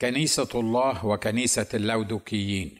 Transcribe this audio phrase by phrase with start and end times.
[0.00, 2.78] كنيسة الله وكنيسة اللودوكيين.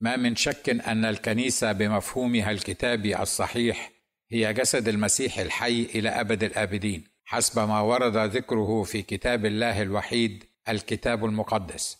[0.00, 3.92] ما من شك أن الكنيسة بمفهومها الكتابي الصحيح
[4.30, 10.44] هي جسد المسيح الحي إلى أبد الآبدين حسب ما ورد ذكره في كتاب الله الوحيد
[10.68, 11.98] الكتاب المقدس.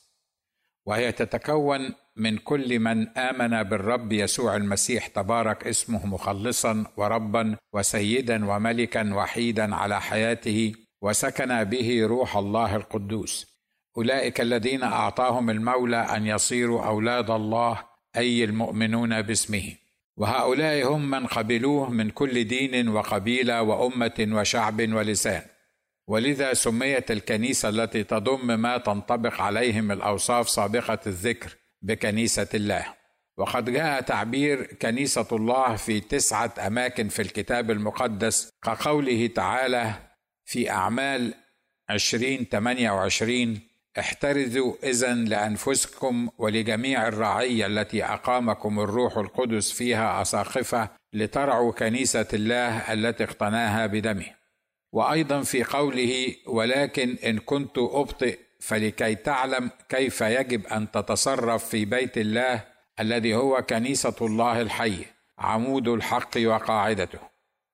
[0.86, 9.14] وهي تتكون من كل من آمن بالرب يسوع المسيح تبارك اسمه مخلصا وربا وسيدا وملكا
[9.14, 10.72] وحيدا على حياته
[11.02, 13.57] وسكن به روح الله القدوس.
[13.98, 17.84] أولئك الذين أعطاهم المولى أن يصيروا أولاد الله
[18.16, 19.74] أي المؤمنون باسمه.
[20.16, 25.42] وهؤلاء هم من قبلوه من كل دين وقبيلة وأمة وشعب ولسان.
[26.06, 32.84] ولذا سميت الكنيسة التي تضم ما تنطبق عليهم الأوصاف سابقة الذكر بكنيسة الله.
[33.36, 39.94] وقد جاء تعبير كنيسة الله في تسعة أماكن في الكتاب المقدس كقوله تعالى
[40.44, 41.34] في أعمال
[41.88, 43.67] عشرين ثمانيه وعشرين
[43.98, 53.24] احترزوا اذا لأنفسكم ولجميع الرعيه التي أقامكم الروح القدس فيها أساقفة لترعوا كنيسة الله التي
[53.24, 54.38] اقتناها بدمه.
[54.92, 62.18] وأيضا في قوله ولكن إن كنت أبطئ فلكي تعلم كيف يجب أن تتصرف في بيت
[62.18, 62.64] الله
[63.00, 65.04] الذي هو كنيسة الله الحي
[65.38, 67.27] عمود الحق وقاعدته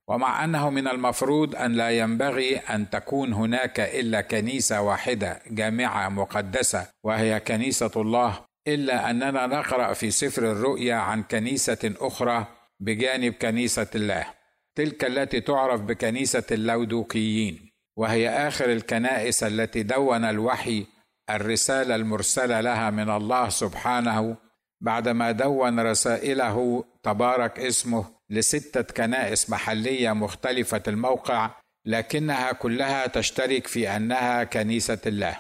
[0.09, 6.87] ومع أنه من المفروض أن لا ينبغي أن تكون هناك إلا كنيسة واحدة جامعة مقدسة
[7.05, 12.47] وهي كنيسة الله إلا أننا نقرأ في سفر الرؤيا عن كنيسة أخرى
[12.81, 14.27] بجانب كنيسة الله.
[14.75, 20.87] تلك التي تعرف بكنيسة اللودوكيين وهي آخر الكنائس التي دون الوحي
[21.31, 24.37] الرسالة المرسلة لها من الله سبحانه
[24.81, 31.51] بعدما دون رسائله تبارك اسمه لستة كنائس محلية مختلفة الموقع
[31.85, 35.37] لكنها كلها تشترك في أنها كنيسة الله.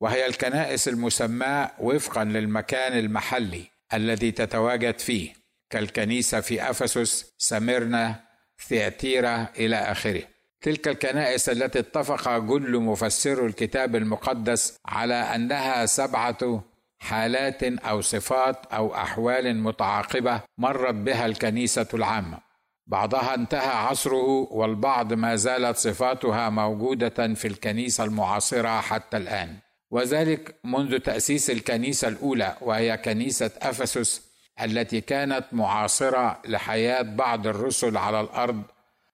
[0.00, 5.32] وهي الكنائس المسماة وفقا للمكان المحلي الذي تتواجد فيه
[5.70, 8.20] كالكنيسة في أفسس سميرنا
[8.68, 10.22] ثياتيرا إلى آخره.
[10.60, 16.64] تلك الكنائس التي اتفق جل مفسرو الكتاب المقدس على أنها سبعة
[16.98, 22.38] حالات أو صفات أو أحوال متعاقبة مرت بها الكنيسة العامة.
[22.86, 29.56] بعضها انتهى عصره والبعض ما زالت صفاتها موجودة في الكنيسة المعاصرة حتى الآن.
[29.90, 34.28] وذلك منذ تأسيس الكنيسة الأولى وهي كنيسة أفسس
[34.62, 38.62] التي كانت معاصرة لحياة بعض الرسل على الأرض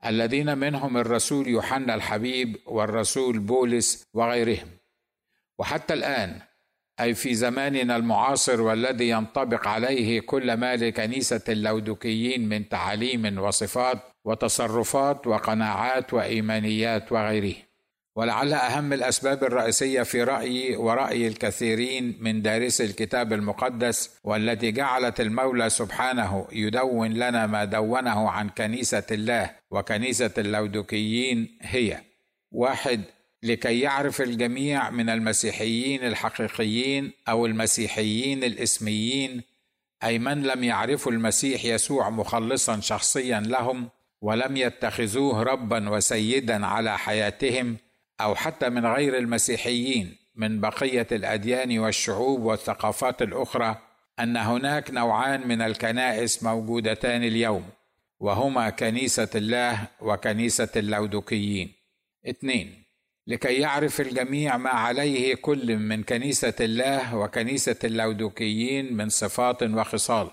[0.07, 4.69] الذين منهم الرسول يوحنا الحبيب والرسول بولس وغيرهم.
[5.59, 6.41] وحتى الآن
[7.01, 15.27] أي في زماننا المعاصر والذي ينطبق عليه كل ما لكنيسه اللودكيين من تعاليم وصفات وتصرفات
[15.27, 17.55] وقناعات وإيمانيات وغيره.
[18.17, 25.71] ولعل أهم الأسباب الرئيسية في رايي ورأي الكثيرين من دارسي الكتاب المقدس والتي جعلت المولى
[25.71, 32.01] سبحانه يدون لنا ما دونه عن كنيسة الله وكنيسة اللودكيين هي.
[32.53, 33.01] واحد
[33.45, 39.43] لكي يعرف الجميع من المسيحيين الحقيقيين أو المسيحيين الإسميين
[40.05, 43.89] أي من لم يعرفوا المسيح يسوع مخلصا شخصيا لهم
[44.21, 47.77] ولم يتخذوه ربا وسيدا على حياتهم
[48.21, 53.77] أو حتى من غير المسيحيين من بقية الأديان والشعوب والثقافات الأخرى
[54.21, 57.65] أن هناك نوعان من الكنائس موجودتان اليوم
[58.21, 61.73] وهما كنيسة الله وكنيسة اللودكيين
[62.29, 62.84] اثنين
[63.27, 70.31] لكي يعرف الجميع ما عليه كل من كنيسة الله وكنيسة اللودوكيين من صفات وخصال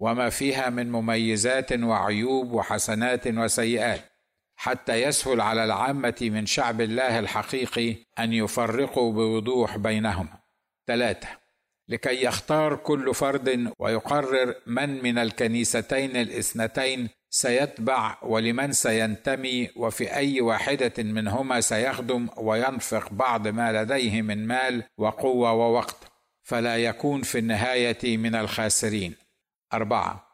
[0.00, 4.00] وما فيها من مميزات وعيوب وحسنات وسيئات
[4.56, 10.38] حتى يسهل على العامة من شعب الله الحقيقي أن يفرقوا بوضوح بينهما.
[10.86, 11.28] ثلاثة
[11.88, 20.92] لكي يختار كل فرد ويقرر من من الكنيستين الاثنتين سيتبع ولمن سينتمي وفي أي واحدة
[20.98, 25.96] منهما سيخدم وينفق بعض ما لديه من مال وقوة ووقت
[26.42, 29.14] فلا يكون في النهاية من الخاسرين.
[29.72, 30.32] أربعة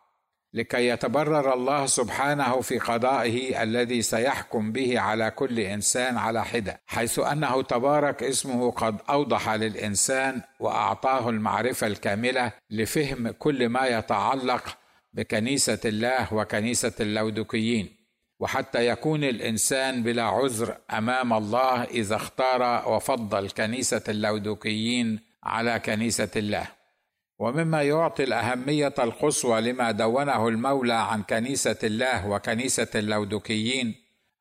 [0.55, 7.19] لكي يتبرر الله سبحانه في قضائه الذي سيحكم به على كل إنسان على حدة حيث
[7.19, 14.79] أنه تبارك اسمه قد أوضح للإنسان وأعطاه المعرفة الكاملة لفهم كل ما يتعلق
[15.13, 17.99] بكنيسة الله وكنيسة اللودكيين
[18.41, 26.67] وحتى يكون الإنسان بلا عذر أمام الله إذا اختار وفضل كنيسه اللودكيين على كنيسة الله.
[27.39, 33.95] ومما يعطي الأهمية القصوى لما دونه المولى عن كنيسة الله وكنيسة اللودكيين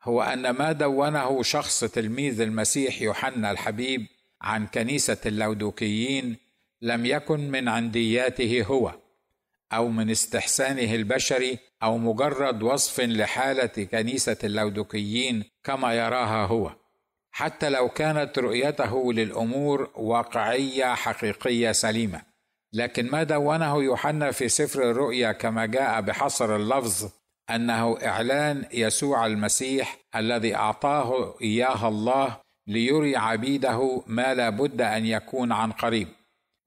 [0.03, 4.07] هو أن ما دونه شخص تلميذ المسيح يوحنا الحبيب
[4.41, 6.37] عن كنيسة اللودوكيين
[6.81, 8.93] لم يكن من عندياته هو.
[9.73, 16.71] أو من استحسانه البشري أو مجرد وصف لحالة كنيسة اللودوكيين كما يراها هو.
[17.31, 22.21] حتى لو كانت رؤيته للأمور واقعية حقيقية سليمة.
[22.73, 27.09] لكن ما دونه يوحنا في سفر الرؤيا كما جاء بحصر اللفظ
[27.49, 32.37] أنه إعلان يسوع المسيح الذي أعطاه اياه الله
[32.67, 36.07] ليري عبيده ما لا بد أن يكون عن قريب.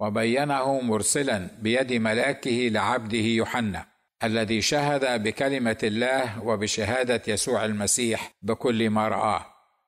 [0.00, 3.86] وبينه مرسلا بيد ملاكه لعبده يوحنا
[4.24, 9.46] الذي شهد بكلمة الله وبشهادة يسوع المسيح بكل ما رآه.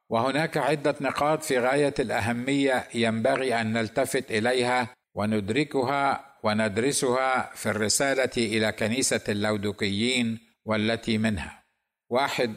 [0.09, 8.73] وهناك عدة نقاط في غاية الأهمية ينبغي أن نلتفت إليها وندركها وندرسها في الرسالة إلى
[8.73, 11.62] كنيسة اللودوكيين والتي منها.
[12.11, 12.55] واحد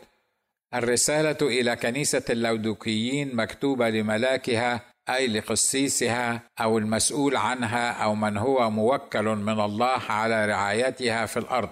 [0.74, 9.24] الرسالة إلى كنيسة اللودوكيين مكتوبة لملاكها أي لقسيسها أو المسؤول عنها أو من هو موكل
[9.24, 11.70] من الله على رعايتها في الأرض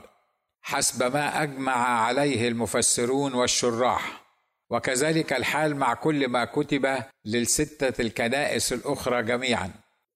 [0.62, 4.24] حسب ما أجمع عليه المفسرون والشراح.
[4.70, 9.72] وكذلك الحال مع كل ما كتب للستة الكنائس الأخرى جميعا.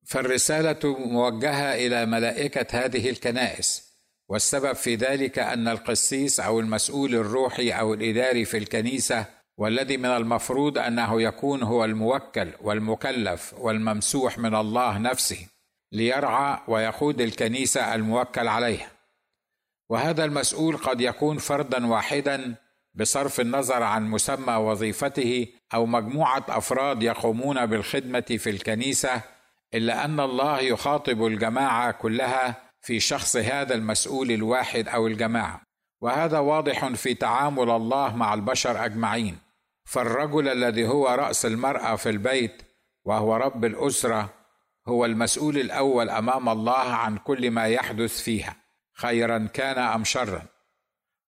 [0.06, 3.88] فالرسالة موجهة إلى ملائكة هذه الكنائس.
[4.30, 9.26] والسبب في ذلك أن القسيس أو المسؤول الروحي أو الإداري في الكنيسة
[9.58, 15.48] والذي من المفروض أنه يكون هو الموكل والمكلف والممسوح من الله نفسه
[15.92, 18.92] ليرعى ويقود الكنيسة الموكل عليها
[19.90, 22.56] وهذا المسؤول قد يكون فردا واحدا
[22.96, 29.22] بصرف النظر عن مسمى وظيفته أو مجموعة أفراد يقومون بالخدمة في الكنيسة
[29.74, 35.62] إلا أن الله يخاطب الجماعة كلها في شخص هذا المسؤول الواحد أو الجماعة.
[36.02, 39.38] وهذا واضح في تعامل الله مع البشر أجمعين.
[39.88, 42.62] فالرجل الذي هو رأس المرأة في البيت
[43.06, 44.34] وهو رب الأسرة
[44.88, 48.56] هو المسؤول الأول أمام الله عن كل ما يحدث فيها
[48.94, 50.42] خيرا كان أم شرا.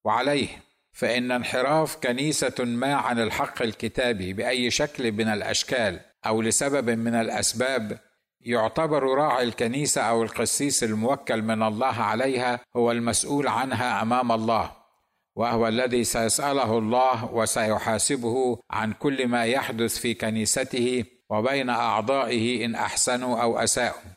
[0.03, 0.47] وعليه
[0.91, 8.00] فإن انحراف كنيسة ما عن الحق الكتابي بأي شكل من الأشكال أو لسبب من الأسباب
[8.41, 14.78] يعتبر راعي الكنيسة أو القسيس الموكل من الله عليها هو المسؤول عنها أمام الله.
[15.39, 23.41] وهو الذي سيسأله الله وسيحاسبه عن كل ما يحدث في كنيسته وبين أعضائه إن أحسنوا
[23.41, 24.12] أو أساءوا.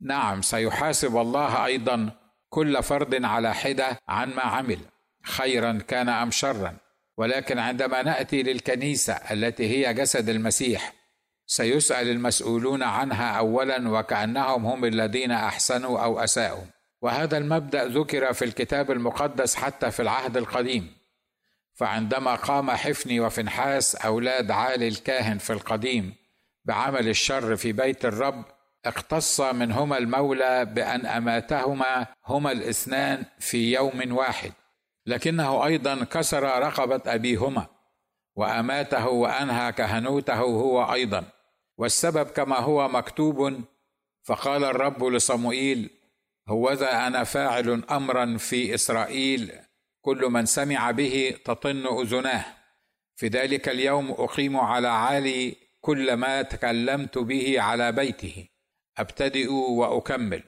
[0.00, 2.10] نعم سيحاسب الله أيضا
[2.48, 4.78] كل فرد على حدة عن ما عمل
[5.24, 6.76] خيرا كان أم شرا.
[7.18, 10.92] ولكن عندما نأتي للكنيسة التي هي جسد المسيح
[11.46, 16.64] سيسأل المسؤولون عنها اولا وكأنهم هم الذين أحسنوا أو أساءوا.
[17.02, 20.94] وهذا المبدأ ذكر في الكتاب المقدس حتى في العهد القديم.
[21.74, 26.14] فعندما قام حفني وفنحاس أولاد عالي الكاهن في القديم
[26.64, 28.44] بعمل الشر في بيت الرب
[28.84, 34.52] اقتص منهما المولى بأن أماتهما هما الاثنان في يوم واحد.
[35.06, 37.66] لكنه أيضا كسر رقبة أبيهما
[38.34, 41.24] وأماته وأنهى كهنوته هو أيضا.
[41.78, 43.64] والسبب كما هو مكتوب
[44.22, 45.90] فقال الرب لصموئيل
[46.52, 49.52] هوذا أنا فاعل امرا في إسرائيل
[50.00, 52.44] كل من سمع به تطن أذناه.
[53.16, 58.48] في ذلك اليوم أقيم على عالي كل ما تكلمت به على بيته.
[58.98, 60.42] أبتدئ وأكمل.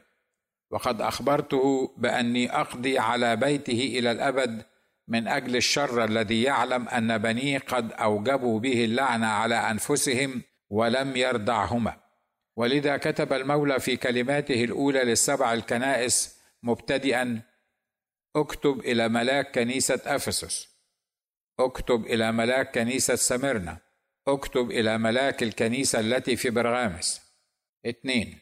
[0.71, 4.65] وقد أخبرته بأني أقضي على بيته إلى الأبد
[5.09, 12.04] من أجل الشر الذي يعلم أن بنيه قد أوجبوا به اللعنة على أنفسهم ولم يردعهما.
[12.57, 17.43] ولذا كتب المولى في كلماته الأولى للسبع الكنائس مبتدئا
[18.37, 20.69] اكتب إلى ملاك كنيسة أفسس
[21.61, 23.79] اكتب إلى ملاك كنيسة سمرنا
[24.29, 27.21] اكتب إلى ملاك الكنيسة التي في برغامس.
[27.87, 28.39] اثنين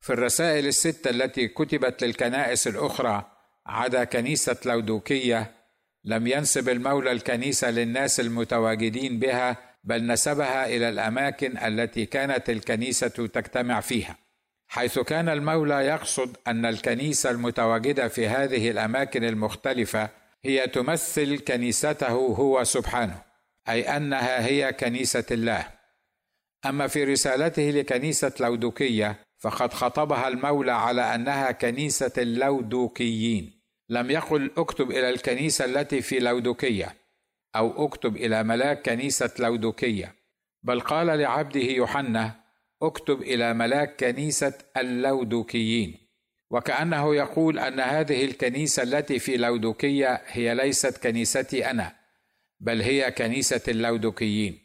[0.00, 5.54] في الرسائل الستة التي كتبت للكنائس الأخرى عدا كنيسة لودوكية
[6.04, 13.80] لم ينسب المولى الكنيسة للناس المتواجدين بها بل نسبها إلى الأماكن التي كانت الكنيسة تجتمع
[13.80, 14.16] فيها
[14.68, 20.08] حيث كان المولى يقصد أن الكنيسة المتواجدة في هذه الأماكن المختلفة
[20.44, 23.22] هي تمثل كنيسته هو سبحانه
[23.68, 25.66] أي أنها هي كنيسة الله.
[26.66, 33.60] أما في رسالته لكنيسة لودوكية فقد خطبها المولى على أنها كنيسة اللودوكيين.
[33.88, 36.96] لم يقل اكتب إلى الكنيسة التي في لودوكية.
[37.56, 40.14] أو اكتب إلى ملاك كنيسة لودوكية.
[40.62, 42.40] بل قال لعبده يوحنا
[42.82, 45.96] اكتب إلى ملاك كنيسة اللودوكيين.
[46.50, 51.96] وكأنه يقول أن هذه الكنيسة التي في لودوكية هي ليست كنيستي أنا
[52.60, 54.58] بل هي كنيسة اللودوكيين.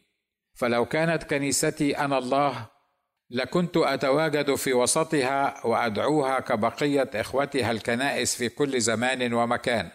[0.53, 2.69] فلو كانت كنيستي أنا الله
[3.29, 9.89] لكنت أتواجد في وسطها وأدعوها كبقية إخوتها الكنائس في كل زمان ومكان.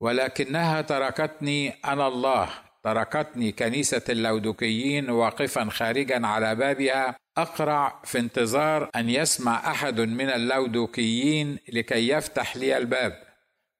[0.00, 2.50] ولكنها تركتني أنا الله
[2.84, 7.16] تركتني كنيسة اللودكيين واقفا خارجا على بابها.
[7.36, 13.22] أقرع في انتظار أن يسمع أحد من اللودكيين لكي يفتح لي الباب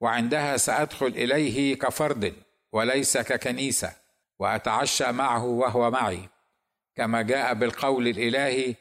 [0.01, 2.35] وعندها سأدخل إليه كفرد
[2.73, 3.93] وليس ككنيسة
[4.39, 6.29] وأتعشى معه وهو معي.
[6.97, 8.75] كما جاء بالقول الإلهي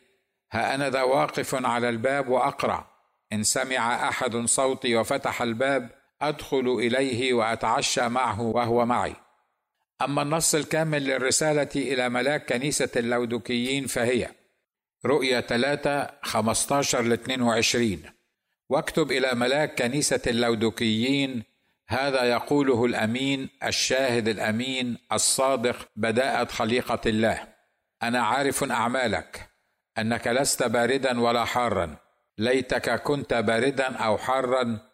[0.52, 2.86] ها أنا ذا واقف على الباب وأقرع.
[3.34, 9.16] إن سمع أحد صوتي وفتح الباب أدخل إليه وأتعشى معه وهو معي.
[10.02, 14.30] أما النص الكامل للرسالة إلى ملاك كنيسة اللودكيين فهي
[15.06, 18.02] رؤيا 3 15 ل 22
[18.70, 21.44] واكتب إلى ملاك كنيسة اللودكيين
[21.88, 27.48] هذا يقوله الأمين الشاهد الأمين الصادق بداءة خليقة الله.
[28.04, 29.50] أنا عارف أعمالك
[29.98, 31.96] أنك لست باردا ولا حارا.
[32.38, 34.93] ليتك كنت باردا أو حارا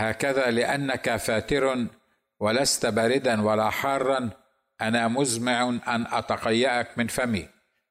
[0.00, 1.86] هكذا لأنك فاتر
[2.40, 4.30] ولست باردا ولا حارا
[4.80, 7.48] أنا مزمع أن أتقيأك من فمي.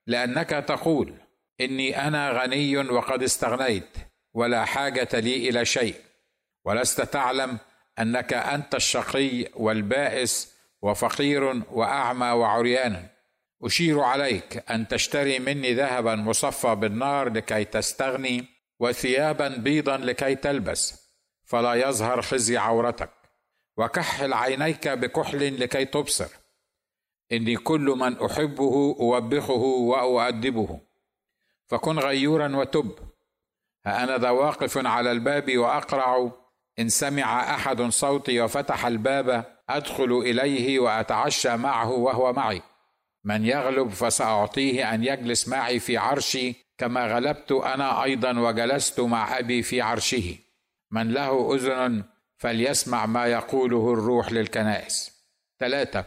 [0.07, 1.13] لأنك تقول
[1.61, 3.97] إني أنا غني وقد استغنيت
[4.33, 5.95] ولا حاجة لي إلى شيء.
[6.65, 7.57] ولست تعلم
[7.99, 13.07] أنك أنت الشقي والبائس وفقير وأعمى وعريان.
[13.63, 18.45] أشير عليك أن تشتري مني ذهبا مصفى بالنار لكي تستغني
[18.79, 21.06] وثيابا بيضا لكي تلبس.
[21.47, 23.09] فلا يظهر خزي عورتك.
[23.77, 26.29] وكحل عينيك بكحل لكي تبصر.
[27.31, 30.79] إني كل من أحبه أوبخه وأؤدبه.
[31.67, 32.91] فكن غيورا وتب.
[33.85, 36.31] أنا ذا واقف على الباب وأقرع.
[36.79, 42.61] إن سمع أحد صوتي وفتح الباب أدخل إليه وأتعشى معه وهو معي.
[43.23, 49.63] من يغلب فسأعطيه أن يجلس معي في عرشي كما غلبت أنا أيضا وجلست مع أبي
[49.63, 50.46] في عرشه.
[50.91, 52.03] من له أذن
[52.38, 55.12] فليسمع ما يقوله الروح للكنائس.
[55.60, 56.06] ثلاثة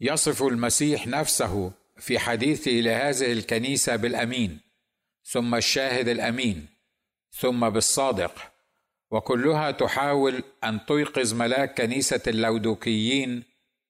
[0.00, 4.60] يصف المسيح نفسه في حديثه لهذه الكنيسة بالأمين
[5.24, 6.66] ثم الشاهد الأمين
[7.30, 8.32] ثم بالصادق
[9.10, 13.42] وكلها تحاول أن تيقظ ملاك كنيسة اللودوكيين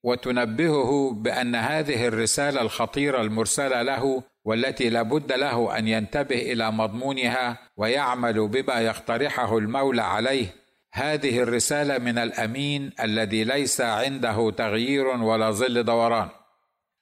[0.03, 8.49] وتنبهه بأن هذه الرسالة الخطيرة المرسلة له والتي لابد له أن ينتبه إلى مضمونها ويعمل
[8.49, 10.55] بما يقترحه المولى عليه.
[10.93, 16.29] هذه الرسالة من الأمين الذي ليس عنده تغيير ولا ظل دوران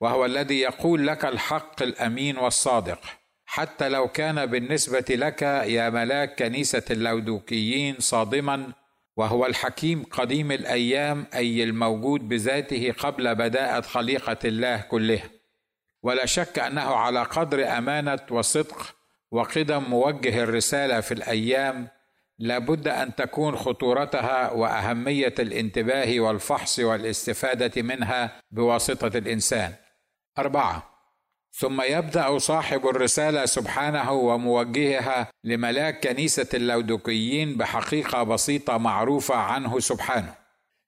[0.00, 3.00] وهو الذي يقول لك الحق الأمين والصادق.
[3.46, 8.72] حتى لو كان بالنسبة لك يا ملاك كنيسة اللودوكيين صادما
[9.16, 15.30] وهو الحكيم قديم الأيام أي الموجود بذاته قبل بداءة خليقة الله كلها
[16.04, 18.94] ولا شك أنه على قدر أمانة وصدق
[19.30, 21.88] وقدم موجه الرسالة في الأيام
[22.38, 29.72] لابد أن تكون خطورتها وأهمية الانتباه والفحص والاستفادة منها بواسطة الإنسان.
[30.38, 30.90] أربعة
[31.52, 40.43] ثم يبدأ صاحب الرسالة سبحانه وموجهها لملاك كنيسة اللودقيين بحقيقة بسيطة معروفة عنه سبحانه.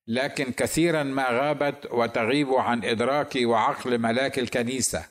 [0.08, 5.04] لكن كثيرا ما غابت وتغيب عن إدراك وعقل ملاك الكنيسة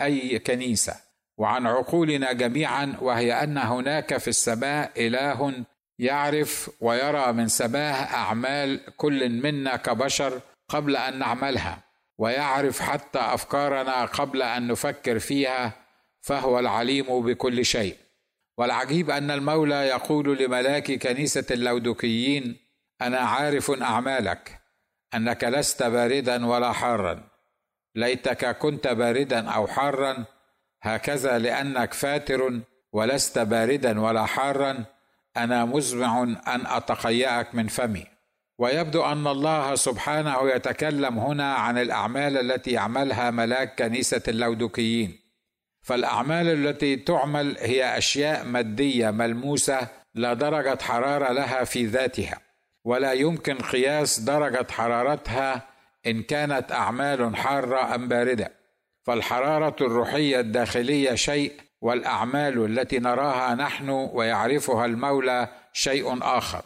[0.00, 0.94] أي كنيسة
[1.38, 5.64] وعن عقولنا جميعا وهي أن هناك في السماء إله
[5.98, 11.78] يعرف ويرى من سماه أعمال كل منا كبشر قبل أن نعملها
[12.18, 15.72] ويعرف حتى أفكارنا قبل أن نفكر فيها
[16.20, 17.96] فهو العليم بكل شيء.
[18.58, 22.56] والعجيب أن المولى يقول لملاك كنيسة اللودكيين
[23.02, 24.60] أنا عارف أعمالك
[25.14, 27.22] أنك لست باردا ولا حارا.
[27.94, 30.24] ليتك كنت باردا أو حارا
[30.82, 32.60] هكذا لأنك فاتر
[32.92, 34.84] ولست باردا ولا حارا.
[35.36, 38.06] أنا مزمع أن أتقيأك من فمي.
[38.58, 45.18] ويبدو أن الله سبحانه يتكلم هنا عن الأعمال التي يعملها ملاك كنيسة اللودكيين
[45.82, 52.45] فالأعمال التي تعمل هي أشياء مادية ملموسة لا درجة حرارة لها في ذاتها.
[52.86, 55.62] ولا يمكن قياس درجة حرارتها
[56.06, 58.52] إن كانت أعمال حارة أم باردة.
[59.04, 66.62] فالحرارة الروحية الداخلية شيء والأعمال التي نراها نحن ويعرفها المولى شيء آخر.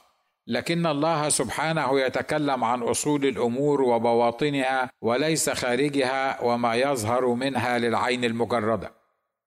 [0.46, 8.92] لكن الله سبحانه يتكلم عن أصول الأمور وبواطنها وليس خارجها وما يظهر منها للعين المجردة.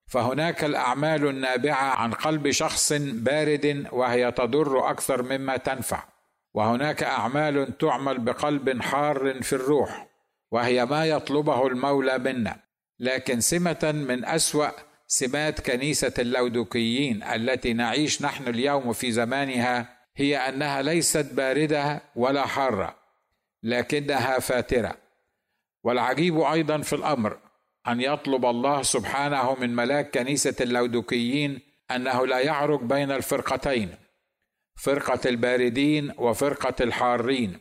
[0.07, 6.12] فهناك الأعمال النابعة عن قلب شخص بارد وهي تضر أكثر مما تنفع.
[6.53, 10.07] وهناك أعمال تعمل بقلب حار في الروح
[10.51, 12.59] وهي ما يطلبه المولى منا
[12.99, 14.69] لكن سمة من أسوأ
[15.07, 22.95] سمات كنيسة اللودوكيين التي نعيش نحن اليوم في زمانها هي أنها ليست باردة ولا حارة
[23.63, 24.97] لكنها فاترة.
[25.83, 27.37] والعجيب أيضا في الأمر
[27.87, 33.95] أن يطلب الله سبحانه من ملاك كنيسة اللودوكيين أنه لا يعرج بين الفرقتين.
[34.75, 37.59] فرقة الباردين وفرقة الحارين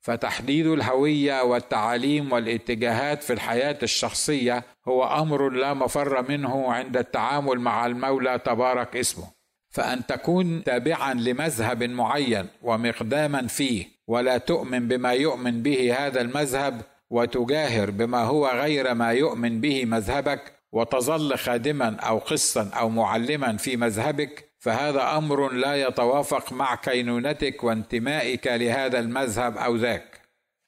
[0.00, 7.86] فتحديد الهوية والتعاليم والاتجاهات في الحياة الشخصية هو أمر لا مفر منه عند التعامل مع
[7.86, 9.24] المولى تبارك اسمه.
[9.70, 17.90] فأن تكون تابعا لمذهب معين ومقداما فيه ولا تؤمن بما يؤمن به هذا المذهب وتجاهر
[17.90, 24.53] بما هو غير ما يؤمن به مذهبك وتظل خادما أو قسا أو معلما في مذهبك
[24.64, 30.20] فهذا أمر لا يتوافق مع كينونتك وانتمائك لهذا المذهب أو ذاك.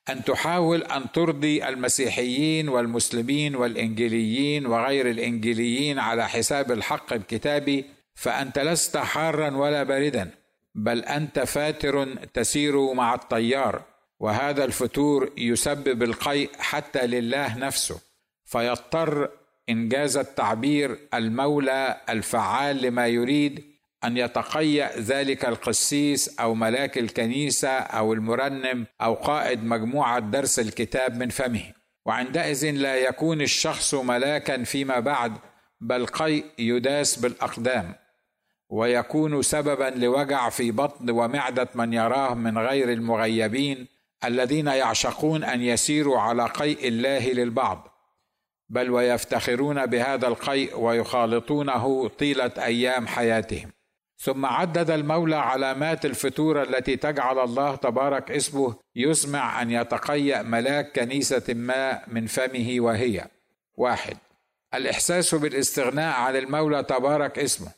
[0.08, 7.84] أن تحاول أن ترضي المسيحيين والمسلمين والانجيليين وغير الانجيليين على حساب الحق الكتابي
[8.14, 10.30] فأنت لست حارا ولا باردا
[10.74, 13.82] بل أنت فاتر تسير مع التيار
[14.20, 18.00] وهذا الفتور يسبب القيء حتى لله نفسه.
[18.44, 19.30] فيضطر
[19.68, 28.86] إنجاز التعبير المولى الفعال لما يريد أن يتقيأ ذلك القسيس أو ملاك الكنيسة أو المرنم
[29.00, 31.72] أو قائد مجموعة درس الكتاب من فمه.
[32.06, 35.32] وعندئذ لا يكون الشخص ملاكا فيما بعد
[35.80, 37.94] بل قيء يداس بالأقدام.
[38.70, 43.86] ويكون سببا لوجع في بطن ومعدة من يراه من غير المغيبين
[44.24, 47.88] الذين يعشقون أن يسيروا على قيء الله للبعض.
[48.68, 53.75] بل ويفتخرون بهذا القيء ويخالطونه طيلة أيام حياتهم.
[54.18, 61.54] ثم عدد المولى علامات الفتور التي تجعل الله تبارك اسمه يسمع أن يتقيأ ملاك كنيسة
[61.54, 63.24] ما من فمه وهي.
[63.74, 64.16] واحد.
[64.74, 67.68] الإحساس بالاستغناء عن المولى تبارك اسمه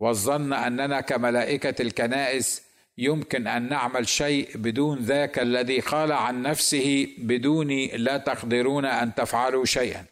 [0.00, 2.62] والظن أننا كملائكة الكنائس
[2.98, 9.64] يمكن أن نعمل شيء بدون ذاك الذي قال عن نفسه بدوني لا تقدرون أن تفعلوا
[9.64, 10.04] شيئا.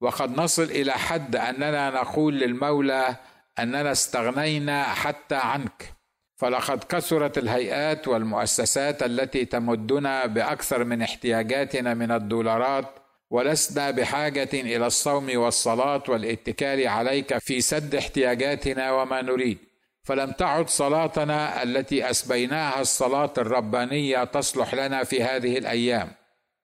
[0.00, 3.16] وقد نصل إلى حد أننا نقول للمولى
[3.58, 5.98] أننا استغنينا حتى عنك.
[6.36, 12.86] فلقد كثرت الهيئات والمؤسسات التي تمدنا بأكثر من احتياجاتنا من الدولارات
[13.30, 19.58] ولسنا بحاجة إلى الصوم والصلاة والاتكال عليك في سد احتياجاتنا وما نريد.
[20.02, 26.08] فلم تعد صلاتنا التي أسبيناها الصلاة الربانية تصلح لنا في هذه الأيام.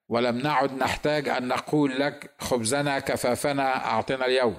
[0.09, 4.57] ولم نعد نحتاج أن نقول لك خبزنا كفافنا أعطنا اليوم.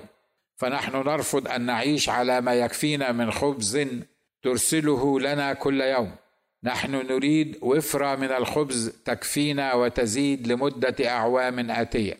[0.57, 3.87] فنحن نرفض أن نعيش على ما يكفينا من خبز
[4.42, 6.14] ترسله لنا كل يوم.
[6.64, 12.19] نحن نريد وفره من الخبز تكفينا وتزيد لمدة أعوام آتية.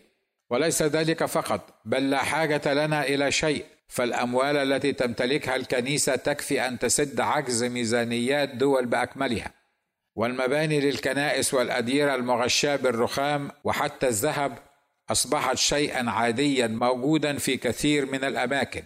[0.49, 3.65] وليس ذلك فقط بل لا حاجة لنا إلى شيء.
[3.87, 9.51] فالأموال التي تمتلكها الكنيسة تكفي أن تسد عجز ميزانيات دول بأكملها.
[10.15, 14.57] والمباني للكنائس والأديرة المغشاة بالرخام وحتى الذهب
[15.09, 18.83] أصبحت شيئا عاديا موجودا في كثير من الأماكن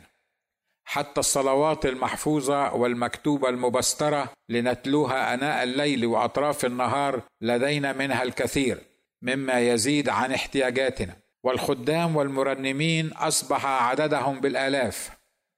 [0.85, 8.77] حتى الصلوات المحفوظة والمكتوبة المبسترة لنتلوها أناء الليل وأطراف النهار لدينا منها الكثير
[9.21, 11.15] مما يزيد عن احتياجاتنا.
[11.43, 15.09] والخدام والمرنمين أصبح عددهم بالآلاف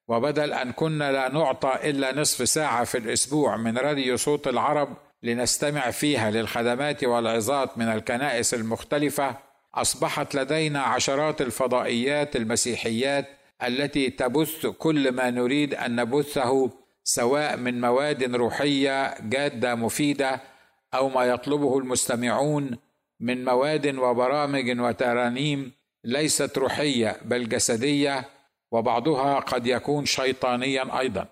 [0.08, 5.91] وبدل أن كنا لا نعطى إلا نصف ساعة في الأسبوع من راديو صوت العرب لنستمع
[5.91, 9.38] فيها للخدمات والعظات من الكنائس المختلفة
[9.75, 13.25] أصبحت لدينا عشرات الفضائيات المسيحيات
[13.63, 16.71] التي تبث كل ما نريد أن نبثه
[17.03, 20.41] سواء من مواد روحية جادة مفيدة
[20.93, 22.77] أو ما يطلبه المستمعون
[23.19, 25.71] من مواد وبرامج وترانيم
[26.03, 28.25] ليست روحية بل جسدية
[28.71, 31.27] وبعضها قد يكون شيطانيا أيضا.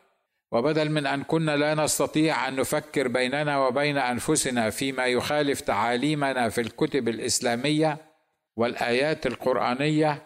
[0.51, 6.61] وبدل من أن كنا لا نستطيع أن نفكر بيننا وبين أنفسنا فيما يخالف تعاليمنا في
[6.61, 7.97] الكتب الإسلامية
[8.57, 10.21] والآيات القرآنية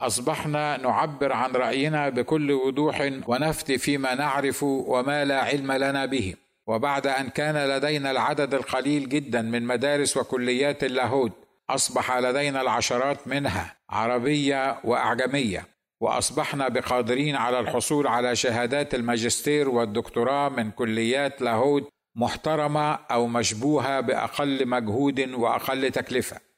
[0.00, 6.34] أصبحنا نعبر عن رأينا بكل وضوح ونفتي فيما نعرف وما لا علم لنا به.
[6.66, 11.32] وبعد أن كان لدينا العدد القليل جدا من مدارس وكليات اللاهوت
[11.70, 15.66] أصبح لدينا العشرات منها عربية وأعجمية.
[16.00, 24.68] وأصبحنا بقادرين على الحصول على شهادات الماجستير والدكتوراه من كليات لاهوت محترمة أو مشبوهة بأقل
[24.68, 26.51] مجهود وأقل تكلفة.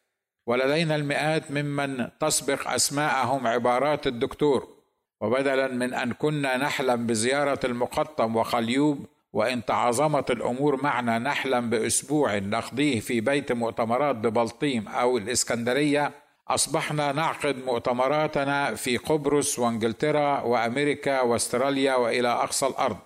[0.46, 4.74] ولدينا المئات ممن تسبق أسماءهم عبارات الدكتور.
[5.20, 13.00] وبدلا من أن كنا نحلم بزيارة المقطم وخليوب وإن تعاظمت الأمور معنا نحلم بأسبوع نقضيه
[13.00, 16.12] في بيت مؤتمرات ببلطيم أو الإسكندرية
[16.48, 22.98] أصبحنا نعقد مؤتمراتنا في قبرص وإنجلترا وأمريكا وأستراليا وإلى أقصى الأرض.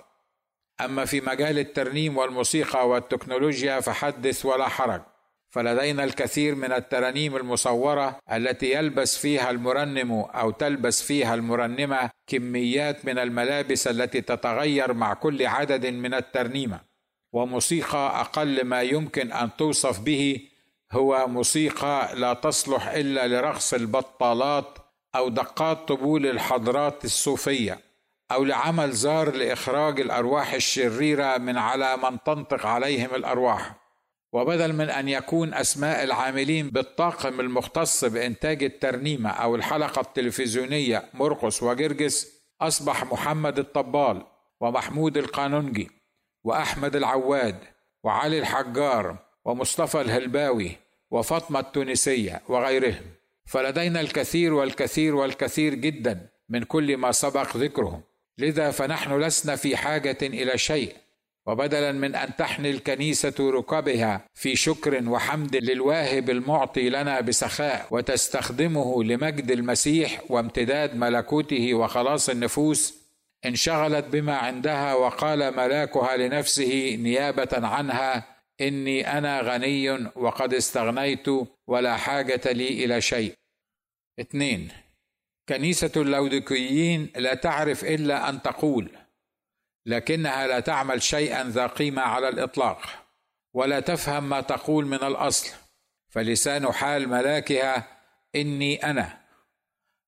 [0.81, 5.03] أما في مجال الترنيم والموسيقى والتكنولوجيا فحدث ولا حرج.
[5.51, 13.19] فلدينا الكثير من الترانيم المصورة التي يلبس فيها المرنم أو تلبس فيها المرنمة كميات من
[13.19, 16.81] الملابس التي تتغير مع كل عدد من الترنيمة.
[17.33, 20.41] وموسيقى أقل ما يمكن أن توصف به
[20.93, 24.79] هو موسيقى لا تصلح إلا لرقص البطالات
[25.17, 27.81] أو دقات طبول الحضرات الصوفية
[28.33, 33.88] أو لعمل زار لإخراج الأرواح الشريرة من على من تنطق عليهم الأرواح.
[34.33, 42.39] وبدل من أن يكون أسماء العاملين بالطاقم المختص بإنتاج الترنيمة أو الحلقة التلفزيونية مرقس وجرجس
[42.61, 44.27] أصبح محمد الطبال
[44.61, 45.91] ومحمود القانونجي
[46.45, 47.59] وأحمد العواد
[48.05, 50.77] وعلي الحجار ومصطفى الهلباوي
[51.11, 53.05] وفاطمة التونسية وغيرهم.
[53.47, 58.03] فلدينا الكثير والكثير والكثير جدا من كل ما سبق ذكره.
[58.39, 60.97] لذا فنحن لسنا في حاجة إلى شيء
[61.49, 69.51] وبدلا من أن تحني الكنيسة ركبها في شكر وحمد للواهب المعطي لنا بسخاء وتستخدمه لمجد
[69.51, 72.99] المسيح وامتداد ملكوته وخلاص النفوس.
[73.47, 81.27] انشغلت بما عندها وقال ملاكها لنفسه نيابة عنها إني أنا غني وقد استغنيت
[81.67, 83.33] ولا حاجة لي إلى شيء.
[84.21, 84.69] اثنين
[85.49, 88.91] كنيسة اللودكيين لا تعرف إلا أن تقول
[89.89, 92.81] لكنها لا تعمل شيئا ذا قيمة على الإطلاق
[93.55, 95.51] ولا تفهم ما تقول من الأصل
[96.09, 97.87] فلسان حال ملاكها
[98.37, 99.19] إني أنا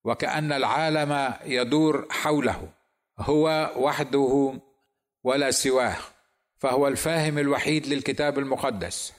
[0.04, 2.68] وكأن العالم يدور حوله
[3.18, 4.54] هو وحده
[5.24, 5.96] ولا سواه
[6.58, 9.12] فهو الفاهم الوحيد للكتاب المقدس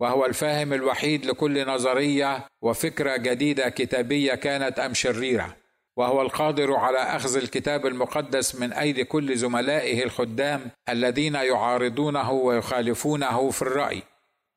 [0.00, 5.56] وهو الفاهم الوحيد لكل نظرية وفكرة جديدة كتابية كانت أم شريرة.
[5.96, 13.62] وهو القادر على أخذ الكتاب المقدس من أيدي كل زملائه الخدام الذين يعارضونه ويخالفونه في
[13.62, 14.02] الرأي.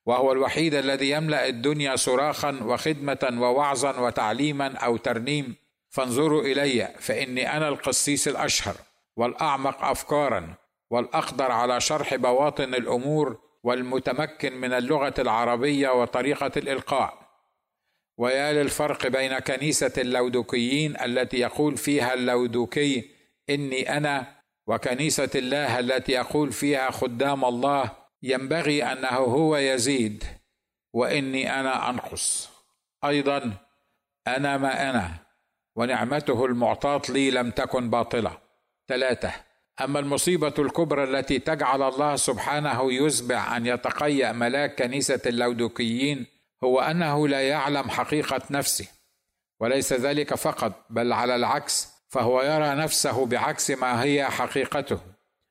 [0.05, 5.55] وهو الوحيد الذي يملأ الدنيا صراخا وخدمة ووعظا وتعليما أو ترنيم.
[5.89, 8.75] فانظروا إلي فإني أنا القسيس الأشهر
[9.17, 10.53] والأعمق افكارا
[10.89, 17.18] والأقدر على شرح بواطن الأمور والمتمكن من اللغة العربية وطريقة الإلقاء.
[18.19, 23.09] ويا للفرق بين كنيسة اللودوكيين التي يقول فيها اللودوكي
[23.49, 24.35] إني أنا
[24.67, 27.91] وكنيسة الله التي يقول فيها خدام الله
[28.23, 30.23] ينبغي أنه هو يزيد
[30.93, 32.49] وإني أنا أنقص.
[33.05, 33.53] أيضا
[34.27, 35.11] أنا ما أنا
[35.75, 38.37] ونعمته المعطاة لي لم تكن باطلة.
[38.87, 39.31] ثلاثة
[39.81, 47.27] أما المصيبة الكبرى التي تجعل الله سبحانه يسبع أن يتقيأ ملاك كنيسة اللودوكيين هو أنه
[47.27, 48.87] لا يعلم حقيقة نفسه
[49.59, 54.99] وليس ذلك فقط بل على العكس فهو يرى نفسه بعكس ما هي حقيقته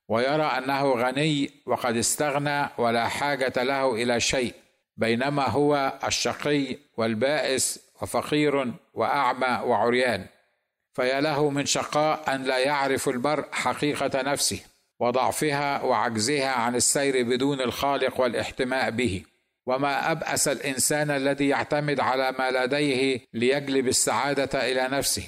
[0.09, 4.55] ويرى أنه غني وقد استغنى ولا حاجة له إلى شيء
[4.97, 10.27] بينما هو الشقي والبائس وفقير وأعمى وعريان.
[10.93, 14.61] فيا له من شقاء أن لا يعرف المرء حقيقة نفسه
[15.01, 19.25] وضعفها وعجزها عن السير بدون الخالق والاحتماء به.
[19.69, 25.25] وما أبأس الإنسان الذي يعتمد على ما لديه ليجلب السعادة إلى نفسه.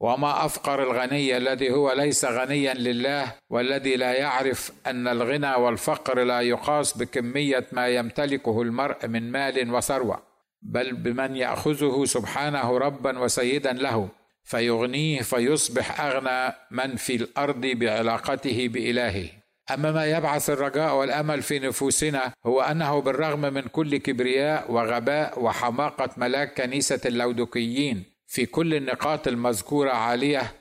[0.00, 6.40] وما أفقر الغني الذي هو ليس غنيا لله والذي لا يعرف أن الغنى والفقر لا
[6.40, 10.22] يقاس بكمية ما يمتلكه المرء من مال وثروة
[10.62, 14.08] بل بمن يأخذه سبحانه ربا وسيدا له
[14.44, 19.39] فيغنيه فيصبح أغنى من في الأرض بعلاقته بإلهه.
[19.74, 26.10] أما ما يبعث الرجاء والأمل في نفوسنا هو أنه بالرغم من كل كبرياء وغباء وحماقة
[26.16, 30.52] ملاك كنيسة اللودكيين في كل النقاط المذكورة عالية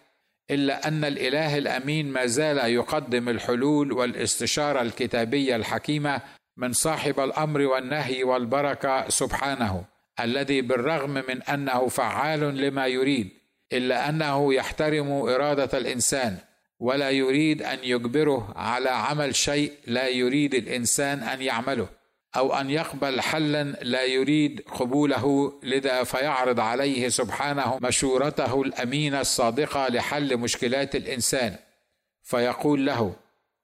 [0.51, 6.21] إلا أن الإله الأمين ما زال يقدم الحلول والاستشارة الكتابية الحكيمة
[6.57, 9.85] من صاحب الأمر والنهي والبركة سبحانه
[10.19, 13.29] الذي بالرغم من أنه فعال لما يريد
[13.73, 16.37] إلا أنه يحترم إرادة الإنسان
[16.79, 21.89] ولا يريد أن يجبره على عمل شيء لا يريد الإنسان أن يعمله
[22.35, 30.37] أو أن يقبل حلا لا يريد قبوله لذا فيعرض عليه سبحانه مشورته الأمينة الصادقة لحل
[30.37, 31.55] مشكلات الإنسان.
[32.23, 33.15] فيقول له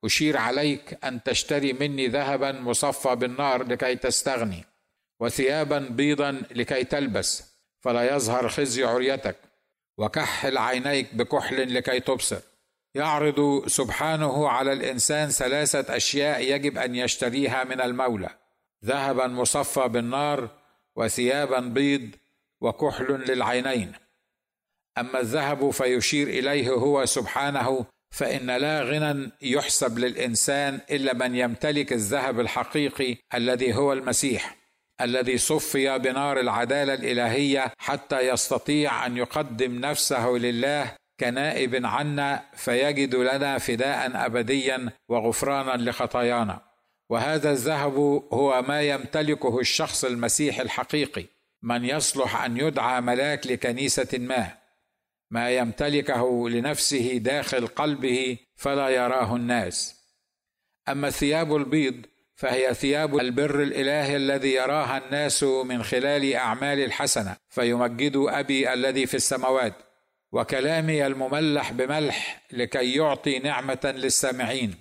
[0.04, 4.64] أشير عليك أن تشتري مني ذهبا مصفى بالنار لكي تستغني
[5.20, 7.44] وثيابا بيضا لكي تلبس
[7.82, 9.36] فلا يظهر خزي عريتك
[9.98, 12.40] وكحل عينيك بكحل لكي تبصر.
[12.96, 18.30] يعرض سبحانه على الإنسان ثلاثة أشياء يجب أن يشتريها من المولى
[18.86, 20.50] ذهبا مصفى بالنار
[20.96, 22.10] وثيابا بيض
[22.62, 23.92] وكحل للعينين.
[24.98, 32.40] أما الذهب فيشير إليه هو سبحانه فإن لا غنى يحسب للإنسان إلا من يمتلك الذهب
[32.40, 34.56] الحقيقي الذي هو المسيح
[35.02, 43.58] الذي صفي بنار العدالة الإلهية حتى يستطيع أن يقدم نفسه لله كنائب عنا فيجد لنا
[43.58, 46.62] فداء أبديا وغفرانا لخطايانا.
[47.10, 47.94] وهذا الذهب
[48.34, 51.26] هو ما يمتلكه الشخص المسيحي الحقيقي
[51.62, 54.52] من يصلح أن يدعى ملاك لكنيسة ما.
[55.32, 59.96] ما يمتلكه لنفسه داخل قلبه فلا يراه الناس.
[60.90, 68.14] أما الثياب البيض فهي ثياب البر الإلهي الذي يراها الناس من خلال أعمال الحسنة فيمجد
[68.16, 69.74] أبي الذي في السماوات.
[70.36, 74.76] وكلامي المملح بملح لكي يعطي نعمة للسامعين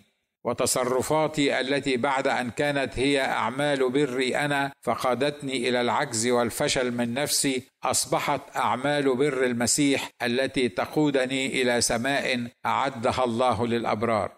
[0.44, 7.62] وتصرفاتي التي بعد أن كانت هي أعمال بري أنا فقادتني إلى العجز والفشل من نفسي
[7.84, 14.32] أصبحت أعمال بر المسيح التي تقودني إلى سماء أعدها الله للأبرار.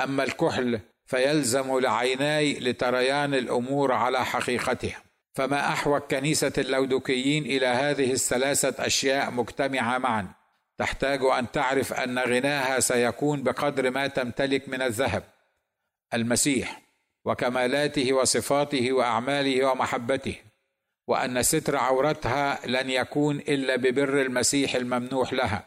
[0.00, 5.02] أما الكحل فيلزم لعيناي لتريان الأمور على حقيقتها.
[5.34, 10.39] فما احوج كنيسة اللودكيين إلى هذه الثلاثة أشياء مجتمعة معا.
[10.80, 15.22] تحتاج أن تعرف أن غناها سيكون بقدر ما تمتلك من الذهب
[16.14, 16.82] المسيح
[17.24, 20.36] وكمالاته وصفاته وأعماله ومحبته
[21.06, 25.64] وأن ستر عورتها لن يكون إلا ببر المسيح الممنوح لها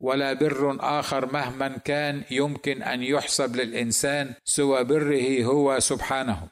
[0.00, 6.48] ولا بر آخر مهما كان يمكن أن يحسب للإنسان سوى بره هو سبحانه.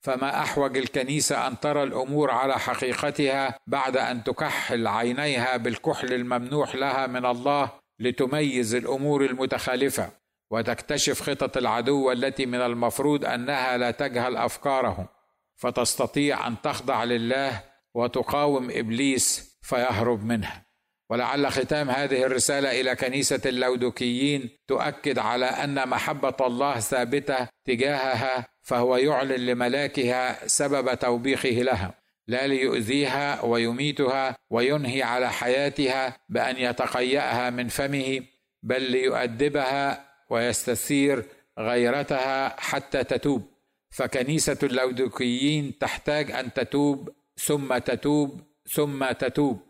[0.00, 7.06] فما أحوج الكنيسة أن ترى الأمور على حقيقتها بعد أن تكحل عينيها بالكحل الممنوح لها
[7.06, 10.10] من الله لتميز الأمور المتخالفة
[10.50, 15.08] وتكتشف خطط العدو التي من المفروض أنها لا تجهل افكاره
[15.56, 17.62] فتستطيع أن تخضع لله
[17.94, 20.68] وتقاوم إبليس فيهرب منها
[21.10, 28.96] ولعل ختام هذه الرسالة إلى كنيسة اللودوكيين تؤكد على أن محبة الله ثابتة تجاهها فهو
[28.96, 31.94] يعلن لملاكها سبب توبيخه لها
[32.26, 38.20] لا ليؤذيها ويميتها وينهي على حياتها بأن يتقيأها من فمه
[38.62, 41.24] بل ليؤدبها ويستثير
[41.58, 43.42] غيرتها حتى تتوب.
[43.90, 48.40] فكنيسة اللودوكيين تحتاج أن تتوب ثم تتوب
[48.72, 49.60] ثم تتوب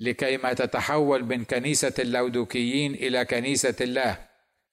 [0.00, 4.27] لكيما تتحول من كنيسة اللودوكيين إلى كنيسة الله.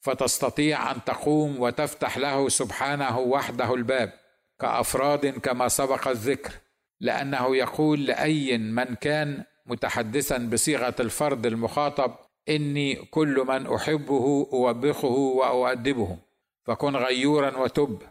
[0.05, 4.13] فتستطيع أن تقوم وتفتح له سبحانه وحده الباب
[4.59, 6.51] كأفراد كما سبق الذكر
[6.99, 12.15] لأنه يقول لأي من كان متحدثا بصيغة الفرد المخاطب
[12.49, 16.17] إني كل من أحبه أوبخه وأؤدبه
[16.65, 18.01] فكن غيورا وتب.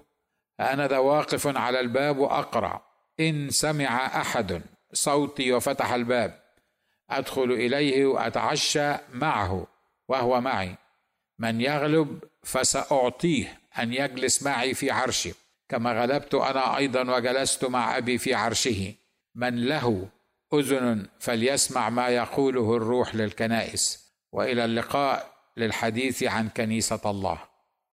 [0.61, 2.83] أنا ذا واقف على الباب واقرع
[3.21, 6.41] إن سمع أحد صوتي وفتح الباب
[7.11, 9.67] أدخل إليه وأتعشى معه
[10.09, 10.75] وهو معي.
[11.39, 15.33] من يغلب فسأعطيه أن يجلس معي في عرشي
[15.69, 18.95] كما غلبت أنا أيضا وجلست مع أبي في عرشه.
[19.35, 20.09] من له
[20.55, 24.05] أذن فليسمع ما يقوله الروح للكنائس.
[24.33, 27.54] وإلى اللقاء للحديث عن كنيسة الله.